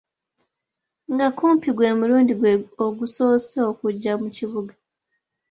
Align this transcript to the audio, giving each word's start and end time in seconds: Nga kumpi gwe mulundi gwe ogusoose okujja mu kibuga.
Nga 1.11 1.27
kumpi 1.37 1.69
gwe 1.75 1.89
mulundi 1.99 2.33
gwe 2.39 2.53
ogusoose 2.85 3.57
okujja 3.71 4.13
mu 4.21 4.29
kibuga. 4.35 4.73